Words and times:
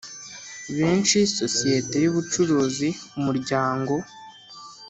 Benshi 0.77 1.17
sosiyete 1.39 1.95
y 2.03 2.09
ubucuruzi 2.11 2.87
umuryango 3.19 3.93